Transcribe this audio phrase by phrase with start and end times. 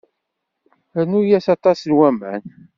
[1.01, 2.41] Rnu-yas aṭas n waman.